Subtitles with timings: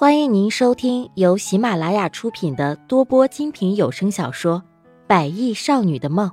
[0.00, 4.62] 欢迎您收听由喜马拉雅出品的多播精品有声小说
[5.08, 6.30] 《百亿少女的梦》，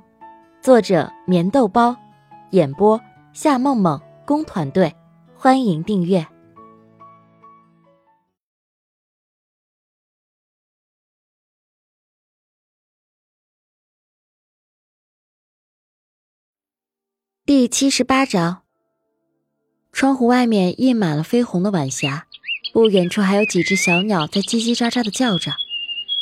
[0.62, 1.96] 作者：棉豆包，
[2.52, 3.00] 演播：
[3.32, 4.94] 夏梦梦工团队。
[5.34, 6.24] 欢迎订阅
[17.44, 18.62] 第七十八章。
[19.90, 22.28] 窗户外面印满了绯红的晚霞。
[22.76, 25.52] 不远处还有几只小鸟在叽叽喳喳的叫着，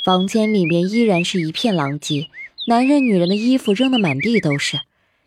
[0.05, 2.29] 房间里面依然是一片狼藉，
[2.69, 4.83] 男人女人的衣服扔得满地都是，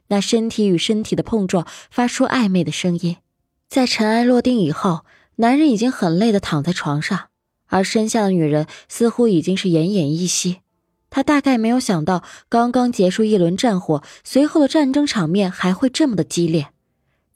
[0.07, 3.17] 那身体与身体的碰撞发出暧昧的声音。
[3.67, 5.01] 在尘埃落定以后，
[5.35, 7.27] 男人已经很累的躺在床上，
[7.65, 10.59] 而身下的女人似乎已经是奄奄一息。
[11.09, 16.67] 他大概没有想到，刚刚结束一轮战火，随后的战争场面还会这么的激烈。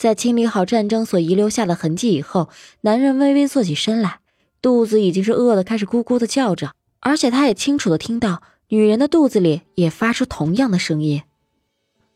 [0.01, 2.49] 在清理好战争所遗留下的痕迹以后，
[2.81, 4.19] 男人微微坐起身来，
[4.59, 11.21] 肚子已经是饿得开始咕咕的叫着，而且他也清楚的听到女人的肚子里也发出同样的声音。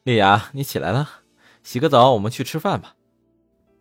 [0.01, 1.07] 丽雅，你起来了，
[1.61, 2.95] 洗个澡，我们去吃饭吧。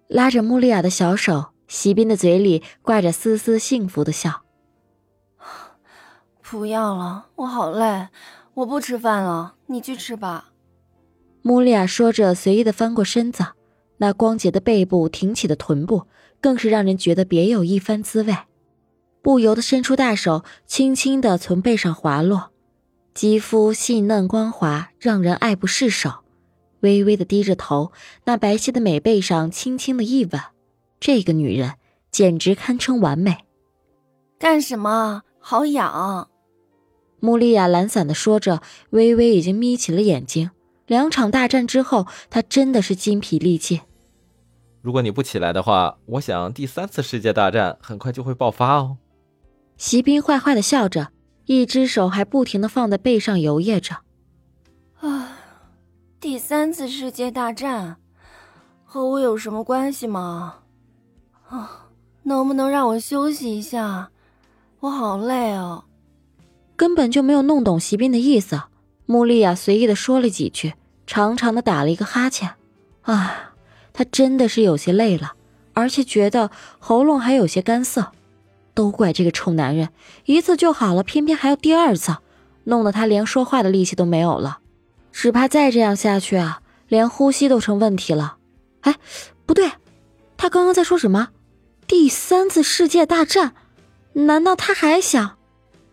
[0.09, 4.43] 拉着穆丽亚的小手，席斌的嘴里挂着丝丝幸福的笑。
[6.43, 8.09] 不要了，我好累，
[8.53, 10.51] 我不吃饭了，你去吃吧。
[11.41, 13.47] 穆丽亚说着，随意的翻过身子。
[13.99, 16.05] 那光洁的背部、挺起的臀部，
[16.41, 18.37] 更是让人觉得别有一番滋味。
[19.23, 22.51] 不由得伸出大手，轻轻的从背上滑落，
[23.15, 26.11] 肌肤细嫩光滑，让人爱不释手。
[26.81, 27.93] 微微的低着头，
[28.25, 30.41] 那白皙的美背上轻轻的一吻，
[31.01, 31.75] 这个女人
[32.11, 33.47] 简直堪称完美。
[34.39, 35.23] 干什么？
[35.39, 36.29] 好痒！
[37.21, 40.51] 穆丽亚懒散的说着，微微已经眯起了眼睛。
[40.87, 43.81] 两场大战之后，他真的是筋疲力尽。
[44.83, 48.99] 如果你不起来的话，我想第三次世界大战很快就会爆发哦。
[49.79, 51.09] 席斌坏坏的笑着，
[51.47, 53.97] 一只手还不停的放在背上游曳着。
[55.01, 55.39] 啊，
[56.21, 57.97] 第三次世界大战
[58.85, 60.57] 和我有什么关系吗？
[61.49, 61.89] 啊，
[62.25, 64.11] 能不能让我休息一下？
[64.81, 65.85] 我好累哦。
[66.77, 68.61] 根本就没有弄懂席斌的意思。
[69.07, 70.75] 穆丽亚随意的说了几句，
[71.07, 72.55] 长长的打了一个哈欠。
[73.03, 73.53] 啊，
[73.93, 75.35] 她真的是有些累了，
[75.73, 78.13] 而且觉得喉咙还有些干涩。
[78.73, 79.91] 都怪这个臭男人，
[80.25, 82.17] 一次就好了，偏偏还要第二次，
[82.65, 84.59] 弄得她连说话的力气都没有了。
[85.13, 88.39] 只怕再这样下去啊，连呼吸都成问题了。
[88.81, 88.97] 哎，
[89.47, 89.71] 不对，
[90.37, 91.29] 他刚刚在说什么？
[91.87, 93.55] 第三次世界大战？
[94.15, 95.37] 难道他还想？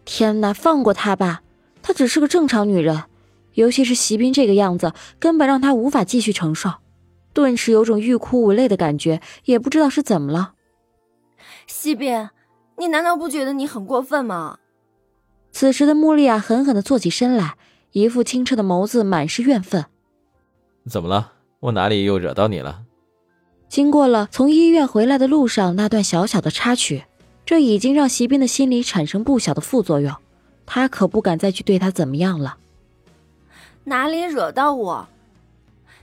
[0.06, 1.42] 天哪，放过他吧。
[1.82, 3.04] 她只是个正常女人，
[3.54, 6.72] 尤其是席斌这个样子，根本让她无法继续承受，
[7.34, 10.54] 顿时有种欲哭无泪的感觉，也不知道是怎么了。
[11.68, 12.30] 席斌，
[12.78, 14.58] 你难道不觉得你很过分吗？
[15.52, 17.56] 此时的穆丽亚狠狠的坐起身来，
[17.92, 19.86] 一副清澈的眸子满是怨愤。
[20.90, 21.34] 怎么了？
[21.60, 22.84] 我哪里又惹到你了？
[23.68, 27.06] 经过了从医院回来的路上那段小小的插曲，
[27.46, 30.14] 这已经让席斌的心里产生不小的副作用。
[30.66, 32.58] 他可不敢再去对他怎么样了。
[33.86, 35.08] 哪里惹到我？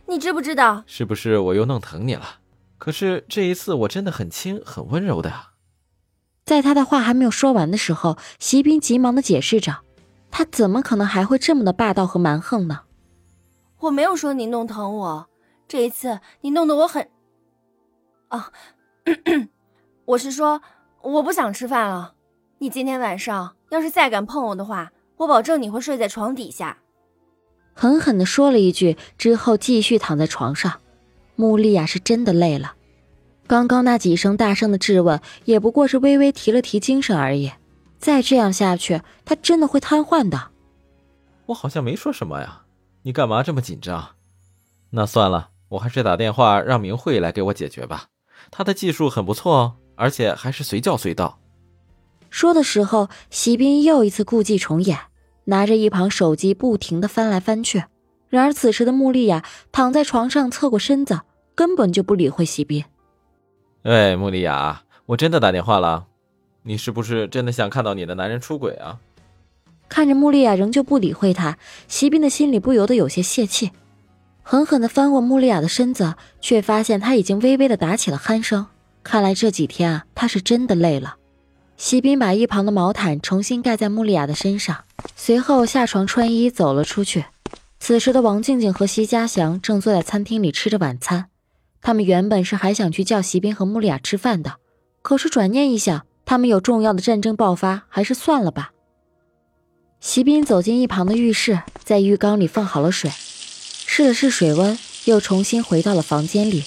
[0.07, 0.85] 你知不知道？
[0.87, 2.39] 是不是我又弄疼你了？
[2.79, 5.33] 可是这一次我真的很轻很温柔的。
[6.45, 9.79] 在他的话还没有说完的时候，席斌急忙的解释着
[10.31, 12.83] ：“他怎么可能还会这么的霸道和蛮横呢？”
[13.81, 15.29] 我没有说你弄疼我，
[15.69, 17.09] 这一次你弄得我很……
[18.29, 18.51] 啊，
[20.07, 20.63] 我是说
[21.03, 22.15] 我不想吃饭了。
[22.61, 23.55] 你今天晚上。
[23.71, 26.79] 要是再敢碰我的话，我保证你会睡在床底下。
[27.75, 30.81] 狠狠地说了一句之后，继续躺在床上。
[31.37, 32.75] 穆丽亚是真的累了，
[33.47, 37.53] 刚刚那几声大声的质问，也不过是微微提了提精神而已。
[37.99, 40.49] 再这样下去，她真的会瘫痪的。
[41.47, 42.63] 我好像没说什么呀，
[43.03, 44.17] 你干嘛这么紧张？
[44.91, 48.07] 那算了，我还是打电话让明慧来给我解决吧。
[48.51, 51.39] 她的技术很不错哦，而且还是随叫随到。
[52.31, 54.99] 说的时候，席斌又一次故伎重演，
[55.45, 57.85] 拿着一旁手机不停的翻来翻去。
[58.29, 59.43] 然而此时的穆丽亚
[59.73, 61.21] 躺在床上，侧过身子，
[61.55, 62.85] 根本就不理会席斌。
[63.83, 66.07] 喂，穆丽亚，我真的打电话了，
[66.65, 68.99] 你是不是真的想看到你的男人出轨啊？
[69.89, 73.71] 看着穆丽亚仍旧不理会他，席斌的心里不由得有些泄气，
[74.43, 78.67] 狠狠的翻过穆丽亚的身子，却发现她已经微微的打起了鼾声。
[79.03, 81.17] 看来这几天啊，她是真的累了。
[81.79, 84.79] 席斌把一旁的毛毯重新盖在穆丽亚的身上，
[85.15, 87.27] 随后下床穿衣走了出去。
[87.79, 91.27] 此时的王静静和席家祥正坐在餐厅里吃着晚餐。
[91.81, 94.57] 他们原本是还想去叫席斌和穆丽亚吃饭的，
[95.03, 98.73] 可是转念一想，他们有重要的战争爆发，还是算了吧。
[100.01, 106.65] 席斌走进一旁的浴室，在浴缸里放好了水，试了试水温，又重新回到了房间里，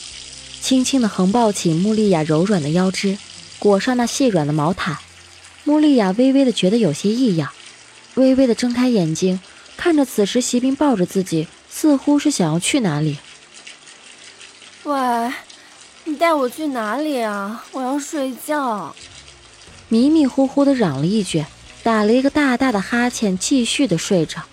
[0.61, 3.17] 轻轻地横抱起穆丽亚柔软的腰肢，
[3.61, 4.97] 裹上那细软的毛毯。
[5.65, 7.51] 穆丽亚微微的觉得有些异样，
[8.15, 9.39] 微微的睁开眼睛，
[9.77, 13.19] 看着此时席斌抱着自己，似乎是想要去哪里。
[14.85, 15.31] 喂，
[16.05, 17.63] 你带我去哪里啊？
[17.71, 18.95] 我要睡觉。
[19.89, 21.45] 迷迷糊糊的嚷了一句。
[21.83, 24.43] 打了一个大大的哈欠，继续的睡着。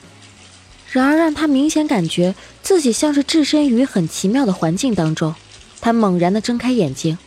[0.90, 5.34] 然而让他明显感觉自己像是置身于很奇妙的环境当中。
[5.78, 7.18] 他猛然的睁开眼睛，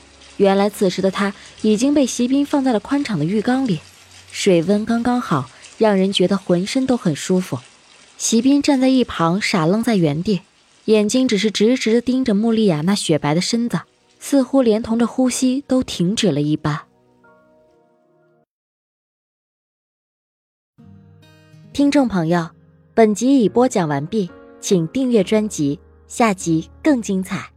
[0.41, 3.79] 原来此时的他已经被席斌放在了宽敞的浴缸里，
[4.31, 7.59] 水温刚刚好，让人觉得浑身都很舒服。
[8.17, 10.41] 席斌站在一旁，傻愣在原地，
[10.85, 13.81] 眼睛只是直直的盯着穆丽亚那雪白的身子，
[14.19, 16.81] 似乎连同着呼吸都停止了一般。
[21.71, 22.49] 听众朋友，
[22.95, 27.50] 本集已播讲完毕，请订阅专辑，下集更精彩。